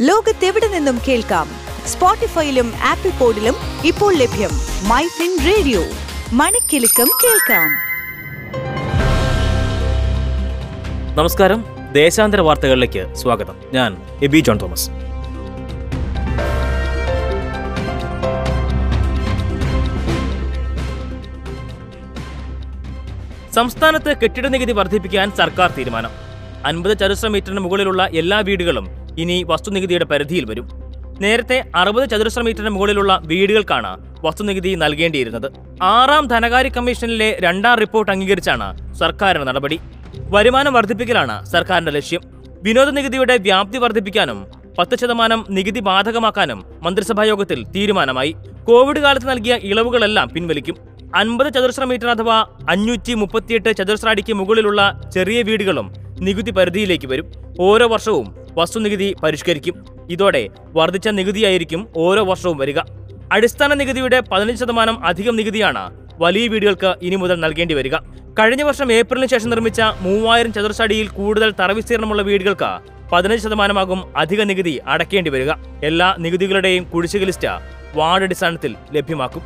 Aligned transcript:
ലോകത്തെവിടെ 0.00 0.68
നിന്നും 0.68 0.98
കേൾക്കാം? 1.08 1.48
സ്പോട്ടിഫൈയിലും 1.86 2.72
ആപ്പിൾ 2.86 3.10
പോഡിലും 3.10 3.54
ഇപ്പോൾ 3.84 4.14
ലഭ്യം 4.14 4.50
മൈ 4.88 5.02
ഫിൻ 5.02 5.32
റേഡിയോ. 5.46 5.80
മണിക്കെലക്കം 6.32 7.08
കേൾക്കാം. 7.24 7.70
നമസ്കാരം. 11.16 11.64
ദേശാന്തര 11.92 12.40
വാർത്തകളിലേക്ക് 12.40 13.14
സ്വാഗതം. 13.14 13.54
ഞാൻ 13.72 13.96
എബി 14.22 14.38
ജോൺ 14.38 14.58
തോമസ്. 14.62 14.90
സംസ്ഥാനത്ത് 23.54 24.16
കെട്ടിട 24.16 24.46
നികുതി 24.46 24.72
വർദ്ധിപ്പിക്കാൻ 24.72 25.32
സർക്കാർ 25.38 25.74
തീരുമാനം. 25.78 26.10
അൻപത് 26.66 26.98
ചതുശ്ര 26.98 27.28
മീറ്ററിന് 27.28 27.60
മുകളിലുള്ള 27.60 28.06
എല്ലാ 28.06 28.40
വീടുകളും 28.40 28.97
ഇനി 29.22 29.36
വസ്തുനികുതിയുടെ 29.50 30.04
പരിധിയിൽ 30.04 30.44
വരും. 30.50 30.66
നേരത്തെ 31.20 31.58
അറുപത് 31.80 32.10
ചതുരശ്ര 32.10 32.42
മീറ്ററിന് 32.46 32.72
മുകളിലുള്ള 32.74 33.12
വീടുകൾക്കാണ് 33.30 33.92
വസ്തുനികുതി 34.26 34.74
നൽകേണ്ടിയിരുന്നത്. 34.82 35.48
ആറാം 35.82 36.24
ധനകാര്യ 36.26 36.68
കമ്മീഷനിലെ 36.68 37.38
രണ്ടാം 37.40 37.76
റിപ്പോർട്ട് 37.82 38.12
അംഗീകരിച്ചാണ് 38.12 38.68
സർക്കാരിന്റെ 39.00 39.46
നടപടി. 39.50 39.78
വരുമാനം 40.34 40.72
വർദ്ധിപ്പിക്കലാണ് 40.72 41.36
സർക്കാരിന്റെ 41.52 41.92
ലക്ഷ്യം. 41.92 42.22
വിനോദ 42.62 42.88
നികുതിയുടെ 42.88 43.36
വ്യാപ്തി 43.36 43.78
വർദ്ധിപ്പിക്കാനും 43.78 44.38
പത്ത് 44.78 44.96
ശതമാനം 45.00 45.40
നികുതി 45.50 45.80
ബാധകമാക്കാനും 45.80 46.58
മന്ത്രിസഭാ 46.82 47.24
യോഗത്തിൽ 47.24 47.60
തീരുമാനമായി. 47.74 48.32
കോവിഡ് 48.68 49.00
കാലത്ത് 49.04 49.28
നൽകിയ 49.30 49.54
ഇളവുകളെല്ലാം 49.70 50.28
പിൻവലിക്കും. 50.34 50.76
അൻപത് 51.20 51.48
ചതുരശ്ര 51.54 51.84
മീറ്റർ 51.84 52.08
അഥവാ 52.08 52.36
അഞ്ഞൂറ്റി 52.70 53.14
മുപ്പത്തിയെട്ട് 53.14 53.70
ചതുരശ്ര 53.78 54.08
അടിക്ക് 54.08 54.32
മുകളിലുള്ള 54.32 54.80
ചെറിയ 55.14 55.42
വീടുകളും 55.42 55.86
നികുതി 56.26 56.50
പരിധിയിലേക്ക് 56.50 57.06
വരും. 57.06 57.26
ഓരോ 57.60 57.86
വർഷവും 57.88 58.26
വസ്തുനികുതി 58.58 59.08
പരിഷ്കരിക്കും. 59.22 59.74
ഇതോടെ 60.10 60.48
വർദ്ധിച്ച 60.76 61.08
നികുതിയായിരിക്കും 61.08 61.80
ഓരോ 61.96 62.24
വർഷവും 62.24 62.56
വരിക. 62.58 62.78
അടിസ്ഥാന 63.32 63.74
നികുതിയുടെ 63.74 64.20
പതിനഞ്ച് 64.20 64.60
ശതമാനം 64.64 65.06
അധികം 65.06 65.36
നികുതിയാണ് 65.36 65.84
വലിയ 66.18 66.48
വീടുകൾക്ക് 66.48 66.94
ഇനി 67.02 67.16
മുതൽ 67.16 67.40
നൽകേണ്ടി 67.40 67.74
വരിക. 67.74 67.96
കഴിഞ്ഞ 68.38 68.62
വർഷം 68.62 68.92
ഏപ്രിലിന് 68.92 69.30
ശേഷം 69.30 69.50
നിർമ്മിച്ച 69.50 69.80
മൂവായിരം 69.80 70.52
ചതുർശടിയിൽ 70.52 71.08
കൂടുതൽ 71.08 71.54
തറവിസ്തീർണമുള്ള 71.60 72.22
വീടുകൾക്ക് 72.22 72.70
പതിനഞ്ച് 73.12 73.44
ശതമാനമാകും 73.44 74.00
അധിക 74.16 74.42
നികുതി 74.42 74.80
അടയ്ക്കേണ്ടി 74.86 75.30
വരിക. 75.30 75.52
എല്ലാ 75.84 76.16
നികുതികളുടെയും 76.18 76.84
കുടിശ്ശിക 76.84 77.24
ലിസ്റ്റ് 77.24 77.48
വാർഡ് 77.94 78.22
അടിസ്ഥാനത്തിൽ 78.22 78.74
ലഭ്യമാക്കും. 78.92 79.42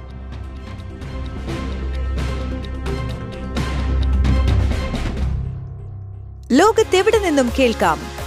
ലോകത്തെവിടെ 6.53 7.19
നിന്നും 7.19 7.51
കേൾക്കാം? 7.59 7.99